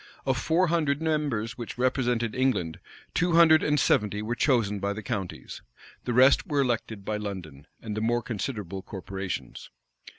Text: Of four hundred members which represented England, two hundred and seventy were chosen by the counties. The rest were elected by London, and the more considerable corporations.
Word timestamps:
Of 0.25 0.35
four 0.39 0.65
hundred 0.69 0.99
members 0.99 1.59
which 1.59 1.77
represented 1.77 2.33
England, 2.33 2.79
two 3.13 3.33
hundred 3.33 3.61
and 3.61 3.79
seventy 3.79 4.23
were 4.23 4.33
chosen 4.33 4.79
by 4.79 4.93
the 4.93 5.03
counties. 5.03 5.61
The 6.05 6.13
rest 6.13 6.47
were 6.47 6.61
elected 6.61 7.05
by 7.05 7.17
London, 7.17 7.67
and 7.83 7.95
the 7.95 8.01
more 8.01 8.23
considerable 8.23 8.81
corporations. 8.81 9.69